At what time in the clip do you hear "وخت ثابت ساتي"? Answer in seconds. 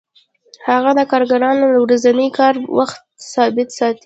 2.77-3.99